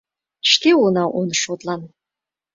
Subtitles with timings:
[0.51, 1.81] Шке улына он шотлан!»